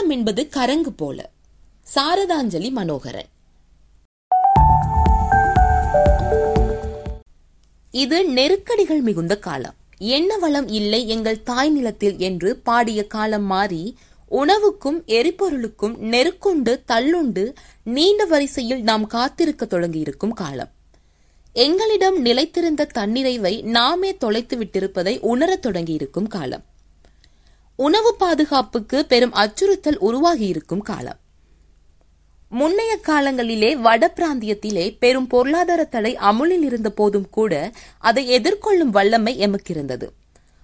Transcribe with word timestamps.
காலம் 0.00 0.18
என்பது 0.18 0.48
கரங்கு 0.48 0.92
போல. 0.92 1.30
சாரதாஞ்சலி 1.94 2.70
மனோகரன். 2.70 3.26
இது 7.90 8.24
நெருக்கடிகள் 8.24 9.00
மிகுந்த 9.00 9.38
காலம். 9.38 9.74
என்ன 9.98 10.38
வளம் 10.38 10.68
இல்லை 10.68 11.08
எங்கள் 11.08 11.42
தாய் 11.42 11.70
நிலத்தில் 11.70 12.18
என்று 12.18 12.56
பாடிய 12.56 13.06
காலம் 13.06 13.42
மாறி 13.42 13.96
உணவுக்கும் 14.30 15.04
எரிபொருளுக்கும் 15.06 15.96
நெருக்குண்டு 15.96 16.80
தள்ளுண்டு 16.88 17.54
நீண்ட 17.82 18.24
வரிசையில் 18.24 18.82
நாம் 18.82 19.06
காத்திருக்க 19.06 19.66
தொடங்கியிருக்கும் 19.66 20.32
காலம். 20.32 20.70
எங்களிடம் 21.52 22.24
நிலைத்திருந்த 22.24 22.88
தன்னிறைவை 22.94 23.62
நாமே 23.62 24.16
தொலைத்து 24.16 24.56
விட்டிருப்பதை 24.56 25.18
உணரத் 25.20 25.66
தொடங்கியிருக்கும் 25.66 26.26
காலம். 26.26 26.68
உணவு 27.80 28.14
பாதுகாப்புக்கு 28.14 29.06
பெரும் 29.06 29.32
அச்சுறுத்தல் 29.32 29.98
உருவாகியிருக்கும் 30.00 30.82
காலம். 30.82 31.18
முன்னைய 32.50 32.96
காலங்களிலே 33.02 33.76
வட 33.76 34.12
பிராந்தியத்திலே 34.16 34.96
பெரும் 34.98 35.26
பொருளாதார 35.26 35.84
தடை 35.84 36.16
அமுலில் 36.16 36.62
இருந்த 36.62 36.90
போதும் 36.90 37.30
கூட 37.30 37.72
அதை 37.98 38.40
எதிர்கொள்ளும் 38.40 38.90
வல்லமை 38.90 39.38
எமக்கிருந்தது. 39.38 40.08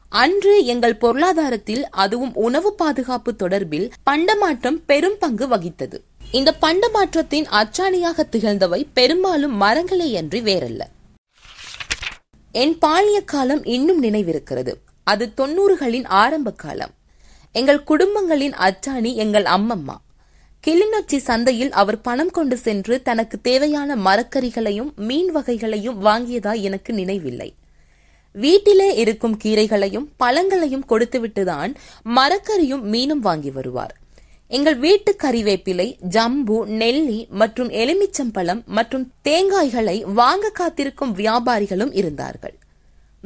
அன்று 0.09 0.65
எங்கள் 0.65 0.97
பொருளாதாரத்தில் 0.97 1.89
அதுவும் 1.91 2.35
உணவு 2.35 2.75
பாதுகாப்பு 2.75 3.35
தொடர்பில் 3.39 3.91
பண்டமாற்றம் 4.11 4.83
பெரும் 4.87 5.17
பங்கு 5.19 5.47
வகித்தது. 5.47 6.01
இந்த 6.33 6.55
பண்டமாற்றத்தின் 6.61 7.47
அச்சாணியாக 7.51 8.23
திகழ்ந்தவை 8.33 8.87
பெரும்பாலும் 8.95 9.61
மரங்களே 9.61 10.17
அன்றி 10.17 10.41
வேறல்ல. 10.41 10.81
என் 12.53 12.79
பாலிய 12.79 13.25
காலம் 13.25 13.65
இன்னும் 13.65 14.03
நினைவிருக்கிறது. 14.03 14.75
அது 15.05 15.33
தொன்னூறுகளின் 15.37 16.07
ஆரம்ப 16.07 16.51
காலம். 16.51 16.95
எங்கள் 17.57 17.85
குடும்பங்களின் 17.85 18.53
அச்சாணி 18.53 19.15
எங்கள் 19.15 19.43
அம்மம்மா. 19.43 19.97
கிளிநொச்சி 20.67 21.17
சந்தையில் 21.17 21.73
அவர் 21.73 22.01
பணம் 22.01 22.31
கொண்டு 22.31 22.57
சென்று 22.57 23.03
தனக்கு 23.03 23.41
தேவையான 23.41 23.97
மரக்கறிகளையும் 23.97 24.95
மீன் 24.97 25.31
வகைகளையும் 25.31 26.05
வாங்கியதா 26.05 26.61
எனக்கு 26.61 26.93
நினைவில்லை. 26.93 27.55
வீட்டிலே 28.33 28.95
இருக்கும் 28.95 29.39
கீரைகளையும் 29.45 30.07
பழங்களையும் 30.17 30.85
கொடுத்துவிட்டுதான் 30.89 31.75
மரக்கறியும் 32.05 32.85
மீனும் 32.93 33.25
வாங்கி 33.29 33.51
வருவார். 33.51 33.97
எங்கள் 34.49 34.77
வீட்டு 34.77 35.17
கறிவேப்பிலை 35.23 35.97
ஜம்பு 36.09 36.67
நெல்லி 36.67 37.27
மற்றும் 37.31 37.71
எலுமிச்சம்பழம் 37.71 38.65
மற்றும் 38.65 39.13
தேங்காய்களை 39.29 40.03
வாங்க 40.03 40.49
காத்திருக்கும் 40.49 41.17
வியாபாரிகளும் 41.17 41.97
இருந்தார்கள். 41.97 42.59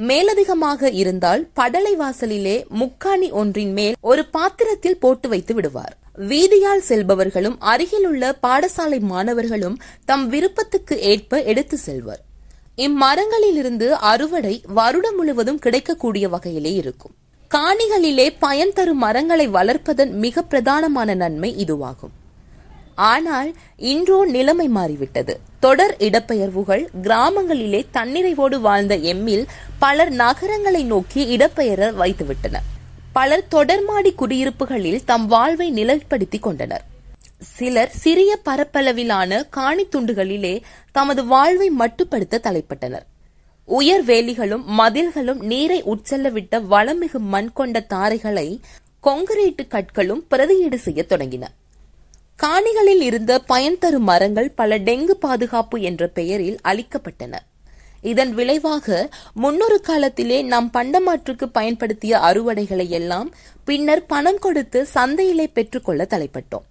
மேலதிகமாக 0.09 0.91
இருந்தால் 0.91 1.49
படலை 1.57 1.95
வாசலிலே 1.97 2.67
முக்காணி 2.69 3.31
ஒன்றின் 3.31 3.73
மேல் 3.73 3.97
ஒரு 4.01 4.23
பாத்திரத்தில் 4.27 4.99
போட்டு 4.99 5.29
வைத்து 5.29 5.55
விடுவார். 5.55 5.95
வீதியால் 6.19 6.85
செல்பவர்களும் 6.89 7.57
அருகிலுள்ள 7.59 8.39
பாடசாலை 8.43 9.01
மாணவர்களும் 9.01 9.77
தம் 10.05 10.29
விருப்பத்துக்கு 10.29 11.01
ஏற்ப 11.01 11.43
எடுத்து 11.43 11.77
செல்வர். 11.77 12.23
இம்மரங்களிலிருந்து 12.77 13.89
அறுவடை 13.89 14.63
வருடம் 14.67 15.17
முழுவதும் 15.17 15.59
கிடைக்கக்கூடிய 15.59 16.29
வகையிலே 16.29 16.73
இருக்கும். 16.73 17.15
காணிகளிலே 17.55 18.29
பயன் 18.39 18.73
தரும் 18.73 18.99
மரங்களை 18.99 19.49
வளர்ப்பதன் 19.49 20.13
மிக 20.25 20.45
பிரதானமான 20.51 21.15
நன்மை 21.15 21.55
இதுவாகும். 21.65 22.15
ஆனால் 23.09 23.51
இன்றோ 23.77 24.25
நிலைமை 24.25 24.69
மாறிவிட்டது. 24.69 25.35
தொடர் 25.61 25.95
இடப்பெயர்வுகள் 25.99 26.85
கிராமங்களிலே 27.03 27.81
தன்னிறைவோடு 27.93 28.57
வாழ்ந்த 28.61 28.97
எம்மில் 29.13 29.45
பலர் 29.79 30.11
நகரங்களை 30.11 30.83
நோக்கி 30.85 31.37
இடப்பெயர 31.37 31.91
வைத்துவிட்டனர் 32.01 32.67
பலர் 33.13 33.45
தொடர்மாடி 33.51 34.11
குடியிருப்புகளில் 34.19 35.05
தம் 35.05 35.27
வாழ்வை 35.27 35.69
நிலைப்படுத்திக் 35.73 36.47
கொண்டனர். 36.47 36.85
சிலர் 37.39 37.93
சிறிய 38.03 38.39
பரப்பளவிலான 38.45 39.41
காணி 39.51 39.85
துண்டுகளிலே 39.85 40.55
தமது 40.93 41.25
வாழ்வை 41.25 41.69
மட்டுப்படுத்த 41.79 42.43
தலைப்பட்டனர். 42.47 43.07
உயர் 43.65 44.05
வேலிகளும் 44.05 44.65
மதில்களும் 44.79 45.41
நீரை 45.43 45.83
உட்செல்லவிட்ட 45.83 46.61
வளமிகு 46.73 47.21
மண் 47.33 47.53
கொண்ட 47.53 47.87
தாரைகளை 47.91 48.49
கொங்கிரீட்டு 49.01 49.67
கற்களும் 49.67 50.23
பிரதியீடு 50.31 50.79
செய்ய 50.87 51.05
தொடங்கின. 51.09 51.45
காணிகளில் 52.43 53.01
இருந்த 53.01 53.33
பயன் 53.41 53.79
தரும் 53.79 54.03
மரங்கள் 54.03 54.51
பல 54.51 54.79
டெங்கு 54.79 55.15
பாதுகாப்பு 55.25 55.81
என்ற 55.81 56.07
பெயரில் 56.07 56.59
அளிக்கப்பட்டன. 56.65 57.35
இதன் 58.03 58.35
விளைவாக 58.35 59.09
முன்னொரு 59.35 59.81
காலத்திலே 59.81 60.43
நாம் 60.43 60.71
பண்டமாற்றுக்கு 60.73 61.47
பயன்படுத்திய 61.53 62.19
அறுவடைகளை 62.19 62.89
எல்லாம் 62.89 63.35
பின்னர் 63.65 64.07
பணம் 64.07 64.39
கொடுத்து 64.39 64.87
சந்தையிலே 64.95 65.47
பெற்றுக்கொள்ள 65.53 66.07
தலைப்பட்டோம். 66.11 66.67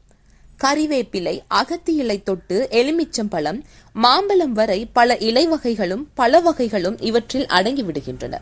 கறிவேப்பிலை 0.60 1.40
அகத்தி 1.48 1.94
இலை 1.96 2.24
தொட்டு 2.24 2.68
எலுமிச்சம்பழம் 2.72 3.60
மாம்பழம் 3.94 4.54
வரை 4.54 4.80
பல 4.94 5.18
இலை 5.18 5.48
வகைகளும் 5.48 6.08
பல 6.14 6.40
வகைகளும் 6.40 6.98
இவற்றில் 7.00 7.46
அடங்கிவிடுகின்றன 7.46 8.38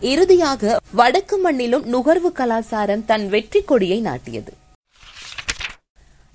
இறுதியாக 0.00 0.78
வடக்கு 0.92 1.38
மண்ணிலும் 1.44 1.84
நுகர்வு 1.84 2.32
கலாச்சாரம் 2.32 3.04
தன் 3.04 3.28
வெற்றி 3.28 3.62
கொடியை 3.62 4.00
நாட்டியது. 4.00 4.52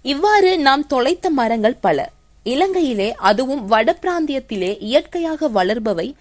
இவ்வாறு 0.04 0.60
நாம் 0.60 0.88
தொலைத்த 0.88 1.30
மரங்கள் 1.30 1.82
பல. 1.82 2.10
இலங்கையிலே 2.44 3.14
அதுவும் 3.18 3.66
வட 3.66 3.98
பிராந்தியத்திலே 4.02 4.78
இயற்கையாக 4.80 5.50
வளர்பவை 5.50 6.14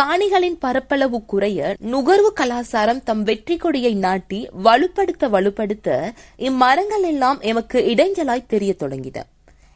காணிகளின் 0.00 0.58
பரப்பளவு 0.58 1.24
குறைய 1.24 1.76
நுகர்வு 1.78 2.32
கலாச்சாரம் 2.32 3.02
தம் 3.02 3.22
வெற்றி 3.22 3.56
கொடியை 3.56 3.94
நாட்டி 3.94 4.48
வலுப்படுத்த 4.64 5.28
வலுப்படுத்த 5.34 6.12
இம்மரங்கள் 6.38 7.02
எல்லாம் 7.02 7.40
எமக்கு 7.40 7.80
இடைஞ்சலாய் 7.80 8.46
தெரிய 8.46 8.74
தொடங்கின. 8.78 9.22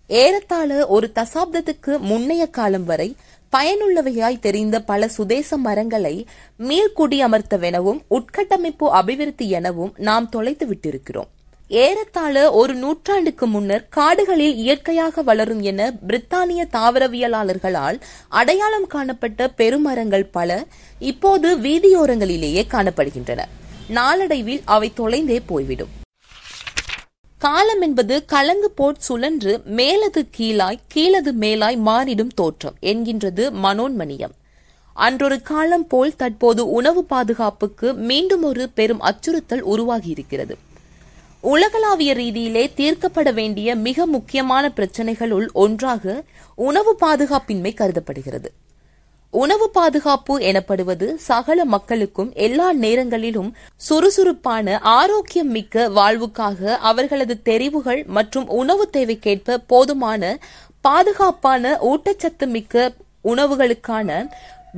ஏறத்தாழ 0.06 0.86
ஒரு 0.86 1.12
தசாப்தத்துக்கு 1.14 1.98
முன்னைய 2.10 2.50
காலம் 2.50 2.84
வரை 2.84 3.16
பயனுள்ளவையாய் 3.52 4.38
தெரிந்த 4.38 4.82
பல 4.82 5.08
சுதேச 5.08 5.56
மரங்களை 5.56 6.26
மீள்குடியமர்த்தவெனவும் 6.58 8.02
உட்கட்டமைப்பு 8.10 8.88
அபிவிருத்தி 8.90 9.48
எனவும் 9.50 9.94
நாம் 9.96 10.28
தொலைத்து 10.28 10.66
விட்டிருக்கிறோம். 10.66 11.30
ஏறத்தாழ 11.68 12.52
ஒரு 12.52 12.74
நூற்றாண்டுக்கு 12.74 13.46
முன்னர் 13.46 13.88
காடுகளில் 13.88 14.56
இயற்கையாக 14.56 15.22
வளரும் 15.22 15.62
என 15.62 15.92
பிரித்தானிய 16.08 16.64
தாவரவியலாளர்களால் 16.72 18.00
அடையாளம் 18.28 18.86
காணப்பட்ட 18.86 19.50
பெருமரங்கள் 19.56 20.24
பல 20.30 20.66
இப்போது 20.98 21.58
வீதியோரங்களிலேயே 21.58 22.62
காணப்படுகின்றன. 22.70 23.44
நாளடைவில் 23.88 24.60
அவை 24.64 24.92
தொலைந்தே 24.96 25.40
போய்விடும். 25.46 25.88
காலம் 27.38 27.80
என்பது 27.80 28.24
கலங்கு 28.24 28.70
போட் 28.70 28.98
சுழன்று 28.98 29.60
மேலது 29.64 30.28
கீழாய் 30.30 30.80
கீழது 30.94 31.32
மேலாய் 31.32 31.78
மாறிடும் 31.86 32.34
தோற்றம் 32.34 32.74
என்கின்றது 32.80 33.50
மனோன்மணியம். 33.50 34.34
அன்றொரு 34.92 35.42
காலம் 35.42 35.86
போல் 35.86 36.16
தற்போது 36.16 36.70
உணவு 36.70 37.04
பாதுகாப்புக்கு 37.04 37.94
மீண்டும் 37.94 38.42
ஒரு 38.42 38.68
பெரும் 38.74 39.00
அச்சுறுத்தல் 39.00 39.64
உருவாகியிருக்கிறது. 39.64 40.56
உலகளாவிய 41.40 42.14
ரீதியிலே 42.14 42.72
தீர்க்கப்பட 42.76 43.32
வேண்டிய 43.32 43.74
மிக 43.76 44.06
முக்கியமான 44.06 44.70
பிரச்சனைகளுள் 44.76 45.46
ஒன்றாக 45.52 46.24
உணவு 46.54 46.96
பாதுகாப்பின்மை 47.00 47.74
கருதப்படுகிறது. 47.74 48.52
உணவு 49.30 49.70
பாதுகாப்பு 49.70 50.40
எனப்படுவது 50.40 51.18
சகல 51.18 51.64
மக்களுக்கும் 51.64 52.32
எல்லா 52.34 52.72
நேரங்களிலும் 52.72 53.56
சுறுசுறுப்பான 53.76 54.78
ஆரோக்கியம் 54.80 55.48
மிக்க 55.48 55.88
வாழ்வுக்காக 55.88 56.78
அவர்களது 56.80 57.42
தெரிவுகள் 57.42 58.04
மற்றும் 58.04 58.48
உணவு 58.48 58.90
தேவைக்கேற்ப 58.92 59.56
போதுமான 59.66 60.38
பாதுகாப்பான 60.80 61.78
ஊட்டச்சத்து 61.82 62.46
மிக்க 62.46 62.92
உணவுகளுக்கான 63.24 64.28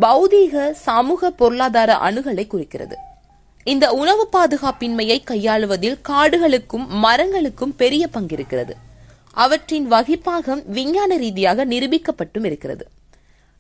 பௌதீக 0.01 0.71
சமூக 0.71 1.31
பொருளாதார 1.31 1.95
அணுகலை 1.95 2.47
குறிக்கிறது. 2.47 2.97
இந்த 3.69 3.93
உணவு 3.93 4.29
பாதுகாப்பின்மையை 4.33 5.23
கையாளுவதில் 5.25 6.01
காடுகளுக்கும் 6.09 7.05
மரங்களுக்கும் 7.05 7.75
பெரிய 7.77 8.09
பங்கிருக்கிறது. 8.13 8.71
அவற்றின் 9.33 9.91
வகிப்பாகம் 9.91 10.63
விஞ்ஞான 10.67 11.17
ரீதியாக 11.17 11.67
நிரூபிக்கப்பட்டும் 11.67 12.45
இருக்கிறது. 12.45 12.87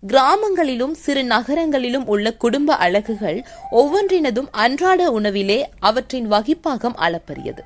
கிராமங்களிலும் 0.07 0.95
சிறு 0.95 1.25
நகரங்களிலும் 1.25 2.07
உள்ள 2.07 2.33
குடும்ப 2.33 2.75
அழகுகள் 2.75 3.45
ஒவ்வொன்றினதும் 3.73 4.47
அன்றாட 4.51 5.11
உணவிலே 5.11 5.69
அவற்றின் 5.79 6.33
வகிப்பாகம் 6.33 6.97
அளப்பரியது. 6.97 7.61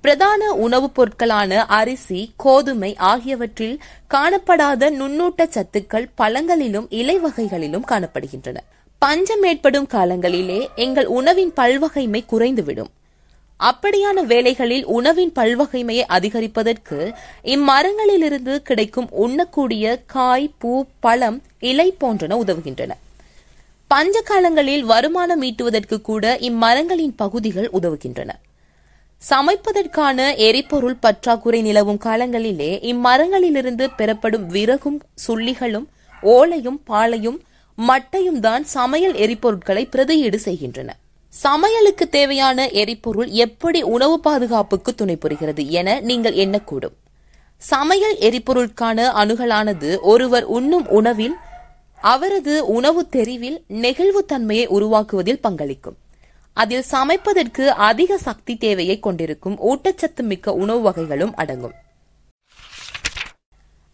பிரதான 0.00 0.52
உணவுப் 0.52 0.94
பொருட்களான 0.94 1.56
அரிசி 1.56 2.32
கோதுமை 2.36 2.96
ஆகியவற்றில் 2.96 3.82
காணப்படாத 4.14 4.90
நுண்ணூட்ட 4.90 5.48
சத்துக்கள் 5.48 6.10
பழங்களிலும் 6.18 6.86
இலை 6.88 7.18
வகைகளிலும் 7.18 7.86
காணப்படுகின்றன. 7.88 8.56
பஞ்சம் 8.98 9.42
ஏற்படும் 9.42 9.86
காலங்களிலே 9.86 10.68
எங்கள் 10.74 11.06
உணவின் 11.06 11.52
பல்வகைமை 11.56 12.24
குறைந்துவிடும். 12.30 12.90
அப்படியான 13.60 14.22
வேலைகளில் 14.22 14.84
உணவின் 14.84 15.32
பல்வகைமையை 15.34 16.04
அதிகரிப்பதற்கு 16.08 17.14
இம்மரங்களிலிருந்து 17.42 18.56
கிடைக்கும் 18.56 19.08
உண்ணக்கூடிய 19.10 20.02
காய் 20.06 20.52
பூ 20.58 20.84
பழம் 21.00 21.42
இலை 21.58 21.96
போன்றன 22.00 22.36
உதவுகின்றன. 22.44 22.90
பஞ்ச 23.88 24.20
காலங்களில் 24.20 24.84
வருமானம் 24.84 25.42
ஈட்டுவதற்கு 25.42 26.00
கூட 26.00 26.36
இம்மரங்களின் 26.40 27.14
பகுதிகள் 27.16 27.70
உதவுகின்றன. 27.72 28.30
சமைப்பதற்கான 29.30 30.36
எரிபொருள் 30.36 31.00
பற்றாக்குறை 31.00 31.62
நிலவும் 31.62 32.00
காலங்களிலே 32.04 32.72
இம்மரங்களிலிருந்து 32.92 33.86
பெறப்படும் 33.96 34.46
விறகும் 34.46 35.02
சுள்ளிகளும் 35.28 35.86
ஓலையும் 36.22 36.78
பாலையும் 36.84 37.42
மட்டையும் 37.86 38.40
தான் 38.40 38.64
சமையல் 38.64 39.14
எரிபொருட்களை 39.14 39.88
பிரதியீடு 39.90 40.38
செய்கின்றன. 40.38 40.96
சமையலுக்கு 41.32 42.08
தேவையான 42.08 42.68
எரிபொருள் 42.68 43.28
எப்படி 43.28 43.82
உணவு 43.82 44.20
பாதுகாப்புக்கு 44.20 44.94
துணை 44.94 45.16
புரிகிறது 45.16 45.70
என 45.70 46.00
நீங்கள் 46.00 46.34
எண்ணக்கூடும். 46.34 46.96
சமையல் 47.58 48.16
எரிபொருளுக்கான 48.16 49.06
அணுகலானது 49.20 50.00
ஒருவர் 50.00 50.44
உண்ணும் 50.44 50.88
உணவில் 50.88 51.36
அவரது 52.00 52.66
உணவு 52.66 53.08
தெரிவில் 53.08 53.64
நெகிழ்வுத்தன்மையை 53.68 54.66
உருவாக்குவதில் 54.66 55.42
பங்களிக்கும். 55.42 55.96
அதில் 56.52 56.84
சமைப்பதற்கு 56.90 57.66
அதிக 57.66 58.18
சக்தி 58.18 58.56
தேவையை 58.56 59.00
கொண்டிருக்கும் 59.00 59.58
ஊட்டச்சத்து 59.60 60.22
மிக்க 60.22 60.52
உணவு 60.52 60.80
வகைகளும் 60.80 61.34
அடங்கும். 61.34 61.74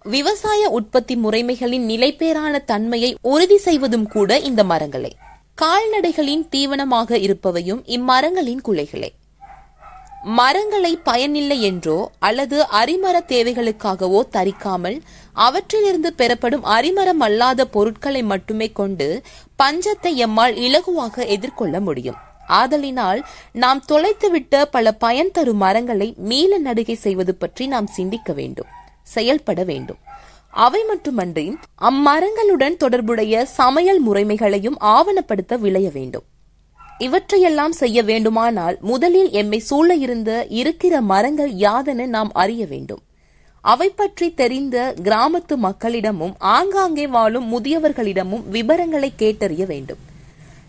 விவசாய 0.04 0.70
உற்பத்தி 0.70 1.14
முறைமைகளின் 1.16 1.84
நிலைப்பேறான 1.84 2.64
தன்மையை 2.64 3.16
உறுதி 3.22 3.56
செய்வதும் 3.56 4.08
கூட 4.08 4.38
இந்த 4.38 4.64
மரங்களே. 4.64 5.12
கால்நடைகளின் 5.62 6.48
தீவனமாக 6.50 7.16
இருப்பவையும் 7.16 7.80
இம்மரங்களின் 7.86 8.60
குலைகளே. 8.68 9.10
மரங்களை 10.22 10.96
பயனில்லை 10.96 11.60
என்றோ 11.60 12.10
அல்லது 12.18 12.66
அரிமர 12.72 13.16
தேவைகளுக்காகவோ 13.28 14.20
தரிக்காமல் 14.32 15.00
அவற்றிலிருந்து 15.32 16.12
பெறப்படும் 16.12 16.64
அரிமரம் 16.64 17.20
அல்லாத 17.20 17.66
பொருட்களை 17.66 18.22
மட்டுமே 18.22 18.72
கொண்டு 18.72 19.22
பஞ்சத்தை 19.62 20.14
எம்மால் 20.26 20.54
இலகுவாக 20.66 21.26
எதிர்கொள்ள 21.26 21.80
முடியும். 21.80 22.16
ஆதலினால் 22.46 23.20
நாம் 23.52 23.84
தொலைத்துவிட்ட 23.88 24.64
பல 24.70 24.92
பயன் 24.92 25.30
தரும் 25.30 25.56
மரங்களை 25.56 26.14
மீள 26.16 26.58
நடுகை 26.60 26.94
செய்வது 26.94 27.34
பற்றி 27.34 27.66
நாம் 27.66 27.86
சிந்திக்க 27.86 28.32
வேண்டும். 28.32 28.82
செயல்பட 29.06 29.64
வேண்டும். 29.64 30.00
அவை 30.54 30.82
மட்டுமன்றி 30.84 31.46
அம்மரங்களுடன் 31.90 32.76
தொடர்புடைய 32.76 33.44
சமையல் 33.44 34.00
முறைமைகளையும் 34.08 34.78
ஆவணப்படுத்த 34.96 35.56
விளைய 35.56 35.88
வேண்டும். 35.90 36.26
இவற்றையெல்லாம் 36.98 37.74
செய்ய 37.82 37.98
வேண்டுமானால் 38.02 38.76
முதலில் 38.80 39.30
எம்மை 39.30 39.58
சூழ 39.58 39.94
இருந்த 39.94 40.30
இருக்கிற 40.60 41.00
மரங்கள் 41.00 41.52
யாதென 41.52 42.06
நாம் 42.06 42.30
அறிய 42.32 42.66
வேண்டும். 42.66 43.02
அவை 43.60 43.88
பற்றி 43.90 44.26
தெரிந்த 44.34 44.94
கிராமத்து 45.02 45.54
மக்களிடமும் 45.56 46.34
ஆங்காங்கே 46.38 47.06
வாழும் 47.06 47.46
முதியவர்களிடமும் 47.52 48.44
விவரங்களை 48.48 49.12
கேட்டறிய 49.18 49.64
வேண்டும். 49.66 50.02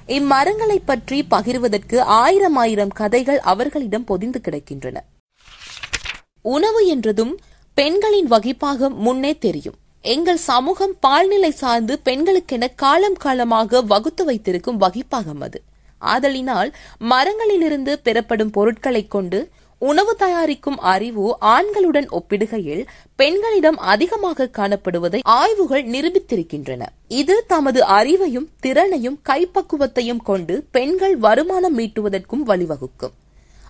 இம்மரங்களை 0.08 0.78
பற்றி 0.86 1.20
பகிர்வதற்கு 1.32 1.98
ஆயிரம் 2.00 2.56
ஆயிரம் 2.56 2.94
கதைகள் 3.00 3.40
அவர்களிடம் 3.40 4.04
பொதிந்து 4.04 4.42
கிடக்கின்றன. 4.42 4.98
உணவு 6.42 6.82
என்றதும் 6.88 7.36
பெண்களின் 7.76 8.32
வகிப்பாகம் 8.32 8.96
முன்னே 8.96 9.38
தெரியும். 9.38 9.74
எங்கள் 10.02 10.38
சமூகம் 10.38 10.96
பால்நிலை 11.00 11.52
சார்ந்து 11.52 12.00
பெண்களுக்கென 12.00 12.68
காலம் 12.76 13.14
காலமாக 13.14 13.82
வகுத்து 13.82 14.26
வைத்திருக்கும் 14.26 14.82
வகிப்பாகம் 14.82 15.40
அது. 15.40 15.62
ஆதலினால் 15.98 16.74
மரங்களிலிருந்து 17.00 17.94
பெறப்படும் 18.04 18.52
பொருட்களைக் 18.52 19.12
கொண்டு 19.12 19.50
உணவு 19.80 20.16
தயாரிக்கும் 20.16 20.80
அறிவு 20.80 21.38
ஆண்களுடன் 21.42 22.08
ஒப்பிடுகையில் 22.12 22.86
பெண்களிடம் 23.16 23.78
அதிகமாக 23.78 24.50
காணப்படுவதை 24.58 25.20
ஆய்வுகள் 25.24 25.86
நிரூபித்திருக்கின்றன. 25.86 26.82
இது 27.08 27.44
தமது 27.48 27.84
அறிவையும் 27.84 28.48
திறனையும் 28.60 29.20
கைப்பக்குவத்தையும் 29.30 30.24
கொண்டு 30.24 30.66
பெண்கள் 30.72 31.18
வருமானம் 31.18 31.80
மீட்டுவதற்கும் 31.80 32.46
வழிவகுக்கும். 32.48 33.14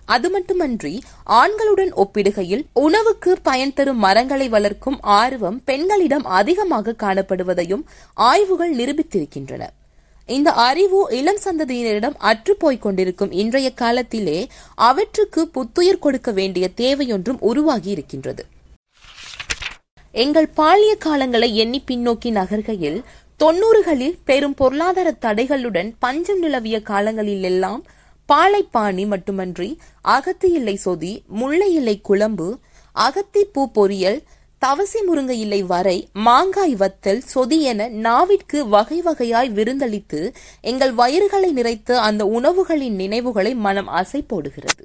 அது 0.06 0.30
மட்டுமன்றி 0.30 1.02
ஆண்களுடன் 1.40 1.92
ஒப்பிடுகையில் 1.96 2.64
உணவுக்கு 2.72 3.38
பயன் 3.42 3.74
தரும் 3.74 3.98
மரங்களை 3.98 4.48
வளர்க்கும் 4.48 4.98
ஆர்வம் 5.00 5.58
பெண்களிடம் 5.64 6.24
அதிகமாக 6.24 6.94
காணப்படுவதையும் 6.98 7.82
ஆய்வுகள் 8.14 8.74
நிரூபித்திருக்கின்றன. 8.76 9.64
இந்த 10.26 10.52
அறிவு 10.52 11.00
இளம் 11.10 11.40
சந்ததியினரிடம் 11.44 12.16
அற்றுப்போய்க் 12.20 12.78
கொண்டிருக்கும் 12.78 13.32
இன்றைய 13.32 13.70
காலத்திலே 13.70 14.48
அவற்றுக்கு 14.74 15.48
புத்துயிர் 15.48 15.98
கொடுக்க 15.98 16.30
வேண்டிய 16.30 16.68
தேவையொன்றும் 16.76 17.40
உருவாகி 17.40 17.90
இருக்கின்றது. 17.90 18.44
எங்கள் 20.12 20.48
பாலிய 20.56 20.92
காலங்களை 21.04 21.52
எண்ணி 21.52 21.82
பின்னோக்கி 21.86 22.30
நகர்கையில் 22.30 22.98
தொன்னூறுகளில் 23.40 24.16
பெரும் 24.24 24.54
பொருளாதார 24.54 25.14
தடைகளுடன் 25.20 25.92
பஞ்சம் 25.98 26.38
நிலவிய 26.38 26.76
காலங்களில் 26.82 27.42
எல்லாம் 27.42 27.82
பாலைப்பாணி 28.28 29.04
மட்டுமன்றி 29.06 29.68
அகத்தி 30.08 30.48
இல்லை 30.52 30.76
சொதி 30.76 31.12
முல்லை 31.32 31.70
இல்லை 31.72 31.96
குழம்பு 32.00 32.48
அகத்தி 32.96 33.42
பூ 33.52 33.62
பொரியல் 33.74 34.18
தவசி 34.62 35.00
முருங்கை 35.08 35.36
இலை 35.38 35.58
வரை 35.64 35.96
மாங்காய் 36.18 36.74
வத்தல் 36.74 37.20
சொதி 37.26 37.58
என 37.62 37.88
நாவிற்கு 38.02 38.58
வகை 38.68 38.98
வகையாய் 39.02 39.50
விருந்தளித்து 39.50 40.20
எங்கள் 40.64 40.94
வயிறுகளை 40.94 41.50
நிறைத்து 41.52 41.96
அந்த 42.00 42.24
உணவுகளின் 42.30 42.96
நினைவுகளை 42.96 43.52
மனம் 43.60 43.90
அசை 43.92 44.20
போடுகிறது 44.28 44.84